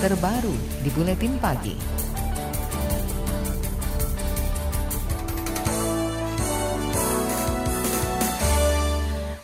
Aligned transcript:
terbaru 0.00 0.56
di 0.80 0.88
Buletin 0.96 1.36
Pagi. 1.36 1.76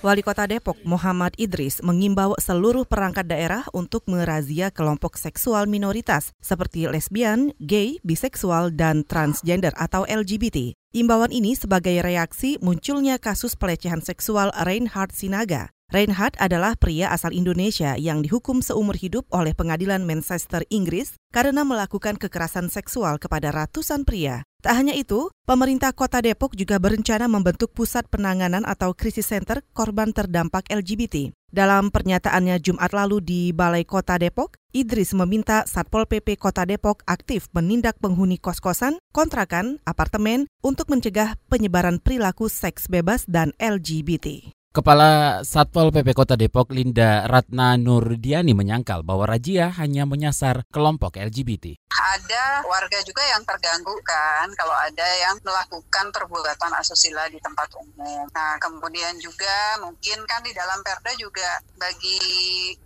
Wali 0.00 0.24
Kota 0.24 0.48
Depok 0.48 0.80
Muhammad 0.88 1.36
Idris 1.36 1.84
mengimbau 1.84 2.32
seluruh 2.40 2.88
perangkat 2.88 3.28
daerah 3.28 3.68
untuk 3.76 4.08
merazia 4.08 4.72
kelompok 4.72 5.20
seksual 5.20 5.68
minoritas 5.68 6.32
seperti 6.40 6.88
lesbian, 6.88 7.52
gay, 7.60 8.00
biseksual, 8.00 8.72
dan 8.72 9.04
transgender 9.04 9.76
atau 9.76 10.08
LGBT. 10.08 10.72
Imbauan 10.96 11.36
ini 11.36 11.52
sebagai 11.52 12.00
reaksi 12.00 12.56
munculnya 12.64 13.20
kasus 13.20 13.60
pelecehan 13.60 14.00
seksual 14.00 14.48
Reinhard 14.56 15.12
Sinaga. 15.12 15.75
Reinhard 15.86 16.34
adalah 16.42 16.74
pria 16.74 17.14
asal 17.14 17.30
Indonesia 17.30 17.94
yang 17.94 18.18
dihukum 18.18 18.58
seumur 18.58 18.98
hidup 18.98 19.22
oleh 19.30 19.54
pengadilan 19.54 20.02
Manchester, 20.02 20.66
Inggris 20.66 21.14
karena 21.30 21.62
melakukan 21.62 22.18
kekerasan 22.18 22.74
seksual 22.74 23.22
kepada 23.22 23.54
ratusan 23.54 24.02
pria. 24.02 24.42
Tak 24.66 24.82
hanya 24.82 24.98
itu, 24.98 25.30
pemerintah 25.46 25.94
kota 25.94 26.18
Depok 26.18 26.58
juga 26.58 26.82
berencana 26.82 27.30
membentuk 27.30 27.70
pusat 27.70 28.02
penanganan 28.10 28.66
atau 28.66 28.98
krisis 28.98 29.30
center 29.30 29.62
korban 29.70 30.10
terdampak 30.10 30.66
LGBT. 30.66 31.30
Dalam 31.54 31.94
pernyataannya 31.94 32.58
Jumat 32.58 32.90
lalu 32.90 33.22
di 33.22 33.40
Balai 33.54 33.86
Kota 33.86 34.18
Depok, 34.18 34.58
Idris 34.74 35.14
meminta 35.14 35.62
Satpol 35.70 36.10
PP 36.10 36.34
Kota 36.34 36.66
Depok 36.66 37.06
aktif 37.06 37.46
menindak 37.54 38.02
penghuni 38.02 38.42
kos-kosan, 38.42 38.98
kontrakan, 39.14 39.78
apartemen 39.86 40.50
untuk 40.66 40.90
mencegah 40.90 41.38
penyebaran 41.46 42.02
perilaku 42.02 42.50
seks 42.50 42.90
bebas 42.90 43.22
dan 43.30 43.54
LGBT. 43.62 44.50
Kepala 44.76 45.40
Satpol 45.40 45.88
PP 45.88 46.12
Kota 46.12 46.36
Depok 46.36 46.68
Linda 46.68 47.24
Ratna 47.24 47.80
Nurdiani 47.80 48.52
menyangkal 48.52 49.00
bahwa 49.00 49.24
razia 49.24 49.72
hanya 49.72 50.04
menyasar 50.04 50.68
kelompok 50.68 51.16
LGBT. 51.16 51.80
Ada 51.88 52.60
warga 52.68 53.00
juga 53.00 53.24
yang 53.24 53.40
terganggu 53.48 53.96
kan 54.04 54.52
kalau 54.52 54.76
ada 54.76 55.08
yang 55.16 55.40
melakukan 55.40 56.12
perbuatan 56.12 56.76
asusila 56.76 57.24
di 57.32 57.40
tempat 57.40 57.72
umum. 57.72 58.28
Nah 58.36 58.60
kemudian 58.60 59.16
juga 59.16 59.80
mungkin 59.80 60.28
kan 60.28 60.44
di 60.44 60.52
dalam 60.52 60.84
perda 60.84 61.16
juga 61.16 61.56
bagi 61.80 62.20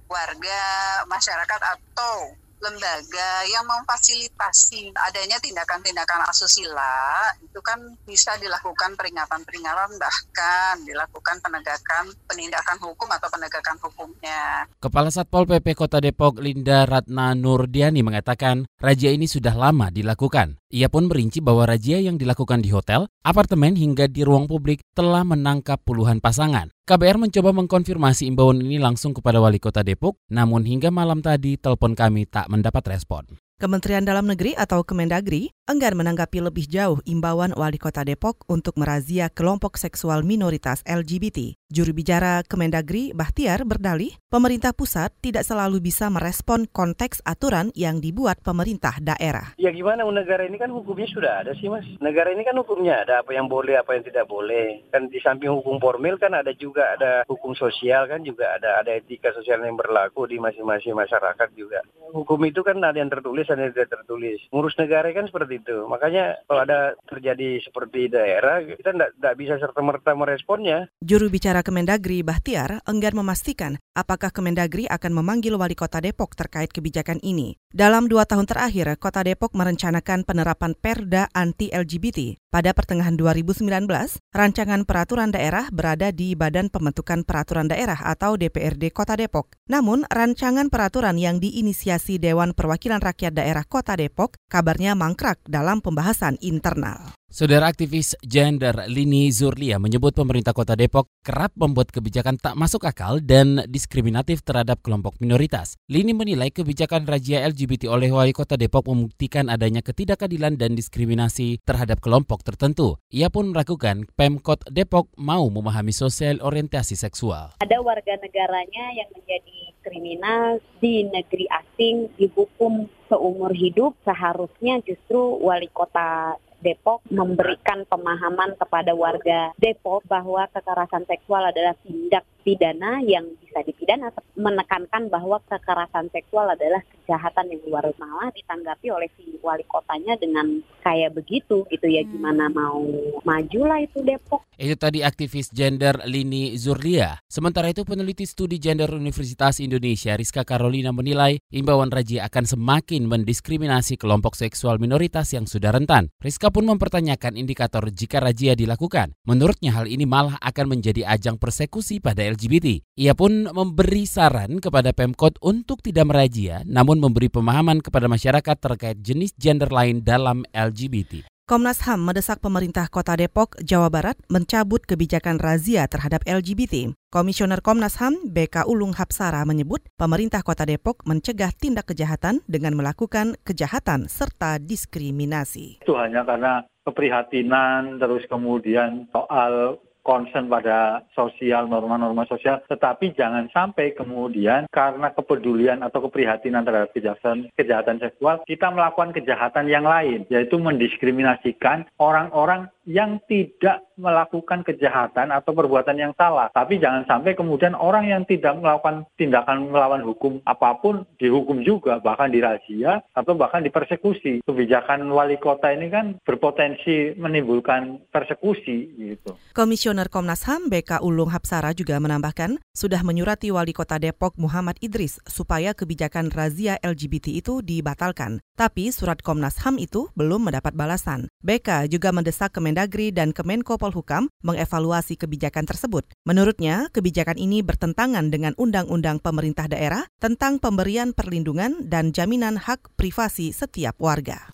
warga 0.06 0.62
masyarakat 1.10 1.60
atau 1.74 2.38
lembaga 2.60 3.30
yang 3.48 3.64
memfasilitasi 3.64 4.92
adanya 4.92 5.40
tindakan-tindakan 5.40 6.28
asusila 6.28 7.32
itu 7.40 7.60
kan 7.64 7.80
bisa 8.04 8.36
dilakukan 8.36 8.94
peringatan-peringatan 9.00 9.96
bahkan 9.96 10.74
dilakukan 10.84 11.40
penegakan 11.40 12.12
penindakan 12.28 12.76
hukum 12.84 13.08
atau 13.08 13.28
penegakan 13.32 13.76
hukumnya. 13.80 14.68
Kepala 14.76 15.08
Satpol 15.08 15.48
PP 15.48 15.72
Kota 15.72 16.04
Depok 16.04 16.36
Linda 16.36 16.84
Ratna 16.84 17.32
Nurdiani 17.32 18.04
mengatakan 18.04 18.68
razia 18.76 19.08
ini 19.08 19.24
sudah 19.24 19.56
lama 19.56 19.88
dilakukan. 19.88 20.59
Ia 20.70 20.86
pun 20.86 21.10
merinci 21.10 21.42
bahwa 21.42 21.66
razia 21.66 21.98
yang 21.98 22.14
dilakukan 22.14 22.62
di 22.62 22.70
hotel, 22.70 23.10
apartemen 23.26 23.74
hingga 23.74 24.06
di 24.06 24.22
ruang 24.22 24.46
publik 24.46 24.86
telah 24.94 25.26
menangkap 25.26 25.82
puluhan 25.82 26.22
pasangan. 26.22 26.70
KBR 26.86 27.18
mencoba 27.18 27.50
mengkonfirmasi 27.50 28.30
imbauan 28.30 28.62
ini 28.62 28.78
langsung 28.78 29.10
kepada 29.10 29.42
Wali 29.42 29.58
Kota 29.58 29.82
Depok, 29.82 30.22
namun 30.30 30.62
hingga 30.62 30.94
malam 30.94 31.26
tadi 31.26 31.58
telepon 31.58 31.98
kami 31.98 32.22
tak 32.22 32.46
mendapat 32.46 32.86
respon. 32.86 33.26
Kementerian 33.60 34.08
Dalam 34.08 34.24
Negeri 34.24 34.56
atau 34.56 34.80
Kemendagri 34.80 35.52
enggan 35.68 35.92
menanggapi 35.92 36.40
lebih 36.40 36.64
jauh 36.64 36.96
imbauan 37.04 37.52
Wali 37.52 37.76
Kota 37.76 38.00
Depok 38.08 38.48
untuk 38.48 38.80
merazia 38.80 39.28
kelompok 39.28 39.76
seksual 39.76 40.24
minoritas 40.24 40.80
LGBT. 40.88 41.60
Juru 41.68 41.92
bicara 41.92 42.40
Kemendagri, 42.42 43.12
Bahtiar, 43.12 43.62
berdalih 43.68 44.16
pemerintah 44.26 44.72
pusat 44.72 45.12
tidak 45.20 45.44
selalu 45.44 45.78
bisa 45.78 46.08
merespon 46.08 46.64
konteks 46.66 47.20
aturan 47.22 47.68
yang 47.76 48.00
dibuat 48.00 48.40
pemerintah 48.40 48.96
daerah. 48.98 49.54
Ya 49.60 49.70
gimana, 49.70 50.08
negara 50.08 50.48
ini 50.48 50.56
kan 50.56 50.72
hukumnya 50.72 51.06
sudah 51.12 51.44
ada 51.44 51.52
sih 51.60 51.68
mas. 51.68 51.84
Negara 52.00 52.32
ini 52.32 52.42
kan 52.42 52.56
hukumnya 52.56 53.04
ada 53.04 53.20
apa 53.20 53.36
yang 53.36 53.46
boleh, 53.46 53.76
apa 53.76 53.92
yang 53.92 54.02
tidak 54.08 54.24
boleh. 54.26 54.82
Kan 54.88 55.12
di 55.12 55.20
samping 55.20 55.52
hukum 55.52 55.76
formil 55.76 56.16
kan 56.16 56.32
ada 56.32 56.56
juga 56.56 56.96
ada 56.96 57.22
hukum 57.28 57.52
sosial 57.52 58.08
kan 58.08 58.24
juga 58.24 58.56
ada 58.56 58.80
ada 58.80 58.96
etika 58.96 59.30
sosial 59.36 59.60
yang 59.62 59.76
berlaku 59.76 60.24
di 60.24 60.40
masing-masing 60.40 60.96
masyarakat 60.96 61.48
juga. 61.52 61.84
Hukum 62.10 62.40
itu 62.48 62.64
kan 62.64 62.80
ada 62.82 62.98
yang 62.98 63.12
tertulis 63.12 63.49
yang 63.58 63.72
tidak 63.74 63.90
tertulis. 63.90 64.38
Ngurus 64.54 64.76
negara 64.78 65.10
kan 65.10 65.26
seperti 65.26 65.64
itu. 65.64 65.88
Makanya 65.88 66.38
kalau 66.46 66.62
ada 66.62 66.94
terjadi 67.08 67.58
seperti 67.64 68.12
daerah 68.12 68.62
kita 68.62 68.94
tidak 68.94 69.34
bisa 69.34 69.58
serta-merta 69.58 70.14
meresponnya. 70.14 70.86
Juru 71.02 71.32
bicara 71.32 71.64
Kemendagri 71.64 72.22
Bahtiar 72.22 72.84
enggan 72.86 73.16
memastikan 73.16 73.80
apakah 73.96 74.30
Kemendagri 74.30 74.86
akan 74.86 75.12
memanggil 75.16 75.56
wali 75.58 75.74
kota 75.74 75.98
Depok 75.98 76.36
terkait 76.38 76.70
kebijakan 76.70 77.18
ini. 77.20 77.56
Dalam 77.70 78.10
dua 78.10 78.26
tahun 78.26 78.50
terakhir, 78.50 78.98
kota 78.98 79.22
Depok 79.22 79.54
merencanakan 79.54 80.26
penerapan 80.26 80.74
perda 80.74 81.30
anti-LGBT. 81.30 82.40
Pada 82.50 82.74
pertengahan 82.74 83.14
2019, 83.14 83.86
rancangan 84.34 84.82
peraturan 84.82 85.30
daerah 85.30 85.70
berada 85.70 86.10
di 86.10 86.34
Badan 86.34 86.66
Pembentukan 86.66 87.22
Peraturan 87.22 87.70
Daerah 87.70 87.94
atau 88.02 88.34
DPRD 88.34 88.90
Kota 88.90 89.14
Depok. 89.14 89.54
Namun, 89.70 90.02
rancangan 90.10 90.66
peraturan 90.66 91.14
yang 91.14 91.38
diinisiasi 91.38 92.18
Dewan 92.18 92.50
Perwakilan 92.50 92.98
Rakyat 92.98 93.38
Daerah 93.40 93.64
Kota 93.64 93.96
Depok 93.96 94.36
kabarnya 94.52 94.92
mangkrak 94.92 95.40
dalam 95.48 95.80
pembahasan 95.80 96.36
internal. 96.44 97.16
Saudara 97.30 97.70
aktivis 97.70 98.18
gender 98.26 98.74
Lini 98.90 99.30
Zurlia 99.30 99.78
menyebut 99.78 100.10
pemerintah 100.18 100.50
kota 100.50 100.74
Depok 100.74 101.06
kerap 101.22 101.54
membuat 101.54 101.94
kebijakan 101.94 102.42
tak 102.42 102.58
masuk 102.58 102.82
akal 102.82 103.22
dan 103.22 103.62
diskriminatif 103.70 104.42
terhadap 104.42 104.82
kelompok 104.82 105.14
minoritas. 105.22 105.78
Lini 105.86 106.10
menilai 106.10 106.50
kebijakan 106.50 107.06
razia 107.06 107.46
LGBT 107.46 107.86
oleh 107.86 108.10
wali 108.10 108.34
kota 108.34 108.58
Depok 108.58 108.90
membuktikan 108.90 109.46
adanya 109.46 109.78
ketidakadilan 109.78 110.58
dan 110.58 110.74
diskriminasi 110.74 111.62
terhadap 111.62 112.02
kelompok 112.02 112.42
tertentu. 112.42 112.98
Ia 113.14 113.30
pun 113.30 113.54
meragukan 113.54 114.10
Pemkot 114.18 114.66
Depok 114.66 115.06
mau 115.14 115.46
memahami 115.46 115.94
sosial 115.94 116.42
orientasi 116.42 116.98
seksual. 116.98 117.54
Ada 117.62 117.78
warga 117.78 118.18
negaranya 118.18 118.84
yang 118.98 119.06
menjadi 119.14 119.70
kriminal 119.86 120.58
di 120.82 121.06
negeri 121.06 121.46
asing 121.80 122.12
dihukum 122.20 122.92
seumur 123.08 123.56
hidup 123.56 123.96
seharusnya 124.04 124.84
justru 124.84 125.40
wali 125.40 125.64
kota 125.72 126.36
Depok 126.60 127.00
memberikan 127.08 127.88
pemahaman 127.88 128.52
kepada 128.60 128.92
warga 128.92 129.56
Depok 129.56 130.04
bahwa 130.04 130.44
kekerasan 130.52 131.08
seksual 131.08 131.48
adalah 131.48 131.72
tindak 131.80 132.28
pidana 132.42 133.02
yang 133.04 133.26
bisa 133.42 133.60
dipidana 133.66 134.14
menekankan 134.38 135.10
bahwa 135.10 135.42
kekerasan 135.50 136.08
seksual 136.14 136.48
adalah 136.48 136.80
kejahatan 137.02 137.50
yang 137.50 137.60
luar 137.66 137.84
malah 137.98 138.30
ditanggapi 138.30 138.86
oleh 138.94 139.10
si 139.18 139.34
wali 139.42 139.66
kotanya 139.66 140.14
dengan 140.16 140.62
kayak 140.86 141.16
begitu 141.18 141.66
gitu 141.68 141.86
ya 141.90 142.06
hmm. 142.06 142.10
gimana 142.14 142.46
mau 142.48 142.80
maju 143.26 143.60
lah 143.66 143.82
itu 143.82 143.98
Depok. 144.06 144.46
Itu 144.54 144.76
tadi 144.76 145.00
aktivis 145.02 145.50
gender 145.50 146.04
Lini 146.04 146.54
Zurlia. 146.54 147.18
Sementara 147.26 147.72
itu 147.72 147.82
peneliti 147.82 148.28
studi 148.28 148.60
gender 148.62 148.92
Universitas 148.92 149.58
Indonesia 149.58 150.14
Rizka 150.14 150.44
Carolina 150.44 150.92
menilai 150.94 151.40
imbauan 151.50 151.90
Raji 151.90 152.20
akan 152.22 152.44
semakin 152.46 153.08
mendiskriminasi 153.08 153.98
kelompok 153.98 154.36
seksual 154.38 154.78
minoritas 154.78 155.32
yang 155.34 155.48
sudah 155.48 155.74
rentan. 155.74 156.12
Rizka 156.20 156.52
pun 156.52 156.68
mempertanyakan 156.68 157.40
indikator 157.40 157.88
jika 157.90 158.22
razia 158.22 158.54
dilakukan. 158.54 159.16
Menurutnya 159.26 159.74
hal 159.74 159.88
ini 159.88 160.04
malah 160.04 160.38
akan 160.38 160.78
menjadi 160.78 161.08
ajang 161.08 161.40
persekusi 161.40 161.98
pada 161.98 162.22
LGBT. 162.30 162.78
Ia 162.94 163.18
pun 163.18 163.50
memberi 163.50 164.06
saran 164.06 164.62
kepada 164.62 164.94
Pemkot 164.94 165.42
untuk 165.42 165.82
tidak 165.82 166.06
merazia, 166.06 166.62
namun 166.62 167.02
memberi 167.02 167.26
pemahaman 167.26 167.82
kepada 167.82 168.06
masyarakat 168.06 168.56
terkait 168.62 169.02
jenis 169.02 169.34
gender 169.34 169.68
lain 169.74 170.06
dalam 170.06 170.46
LGBT. 170.54 171.26
Komnas 171.50 171.82
HAM 171.82 172.06
mendesak 172.06 172.38
pemerintah 172.38 172.86
Kota 172.86 173.18
Depok, 173.18 173.58
Jawa 173.58 173.90
Barat 173.90 174.14
mencabut 174.30 174.86
kebijakan 174.86 175.42
razia 175.42 175.82
terhadap 175.90 176.22
LGBT. 176.22 176.94
Komisioner 177.10 177.58
Komnas 177.58 177.98
HAM 177.98 178.30
BK 178.30 178.70
Ulung 178.70 178.94
Hapsara 178.94 179.42
menyebut 179.42 179.82
pemerintah 179.98 180.46
Kota 180.46 180.62
Depok 180.62 181.02
mencegah 181.10 181.50
tindak 181.50 181.90
kejahatan 181.90 182.38
dengan 182.46 182.78
melakukan 182.78 183.34
kejahatan 183.42 184.06
serta 184.06 184.62
diskriminasi. 184.62 185.82
Itu 185.82 185.98
hanya 185.98 186.22
karena 186.22 186.62
keprihatinan 186.86 187.98
terus 187.98 188.22
kemudian 188.30 189.10
soal 189.10 189.82
concern 190.02 190.48
pada 190.48 191.04
sosial, 191.12 191.68
norma-norma 191.68 192.24
sosial, 192.26 192.60
tetapi 192.66 193.12
jangan 193.14 193.46
sampai 193.52 193.92
kemudian 193.92 194.66
karena 194.72 195.12
kepedulian 195.12 195.84
atau 195.84 196.08
keprihatinan 196.08 196.64
terhadap 196.64 196.90
kejahatan, 196.96 197.52
kejahatan 197.54 197.98
seksual, 198.00 198.40
kita 198.48 198.72
melakukan 198.72 199.12
kejahatan 199.12 199.68
yang 199.68 199.84
lain, 199.84 200.24
yaitu 200.32 200.56
mendiskriminasikan 200.56 201.86
orang-orang 202.00 202.72
yang 202.88 203.20
tidak 203.28 203.84
melakukan 204.00 204.64
kejahatan 204.64 205.28
atau 205.28 205.52
perbuatan 205.52 205.96
yang 206.00 206.12
salah. 206.16 206.48
Tapi 206.50 206.80
jangan 206.80 207.04
sampai 207.04 207.36
kemudian 207.36 207.76
orang 207.76 208.08
yang 208.08 208.22
tidak 208.24 208.56
melakukan 208.56 209.04
tindakan 209.20 209.68
melawan 209.68 210.00
hukum 210.00 210.40
apa 210.48 210.80
pun 210.80 211.04
dihukum 211.20 211.60
juga, 211.60 212.00
bahkan 212.00 212.32
dirazia 212.32 213.04
atau 213.12 213.36
bahkan 213.36 213.60
dipersekusi. 213.60 214.40
Kebijakan 214.48 215.04
wali 215.12 215.36
kota 215.36 215.68
ini 215.68 215.92
kan 215.92 216.16
berpotensi 216.24 217.12
menimbulkan 217.20 218.08
persekusi 218.08 218.96
gitu. 218.96 219.36
Komisioner 219.52 220.08
Komnas 220.08 220.48
HAM 220.48 220.72
BK 220.72 221.04
Ulung 221.04 221.28
Hapsara 221.28 221.76
juga 221.76 222.00
menambahkan 222.00 222.56
sudah 222.72 223.04
menyurati 223.04 223.52
wali 223.52 223.76
kota 223.76 224.00
Depok 224.00 224.40
Muhammad 224.40 224.80
Idris 224.80 225.20
supaya 225.28 225.76
kebijakan 225.76 226.32
razia 226.32 226.80
LGBT 226.80 227.36
itu 227.36 227.60
dibatalkan. 227.60 228.40
Tapi 228.56 228.88
surat 228.92 229.20
Komnas 229.20 229.60
HAM 229.60 229.76
itu 229.76 230.08
belum 230.16 230.48
mendapat 230.48 230.72
balasan. 230.72 231.28
BK 231.44 231.88
juga 231.92 232.12
mendesak 232.12 232.52
Kemendagri 232.70 233.10
dan 233.10 233.34
Kemenko 233.34 233.82
Polhukam 233.82 234.30
mengevaluasi 234.46 235.18
kebijakan 235.18 235.66
tersebut. 235.66 236.06
Menurutnya, 236.22 236.86
kebijakan 236.94 237.34
ini 237.34 237.66
bertentangan 237.66 238.30
dengan 238.30 238.54
Undang-Undang 238.54 239.18
Pemerintah 239.18 239.66
Daerah 239.66 240.06
tentang 240.22 240.62
pemberian 240.62 241.10
perlindungan 241.10 241.90
dan 241.90 242.14
jaminan 242.14 242.54
hak 242.54 242.94
privasi 242.94 243.50
setiap 243.50 243.98
warga. 243.98 244.46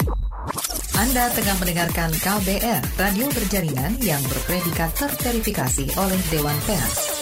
Anda 0.97 1.29
tengah 1.29 1.61
mendengarkan 1.61 2.09
KBR, 2.17 2.81
radio 2.97 3.29
berjaringan 3.29 4.01
yang 4.01 4.25
berpredikat 4.33 4.97
terverifikasi 4.97 5.85
oleh 6.01 6.21
Dewan 6.33 6.57
Pers. 6.65 7.16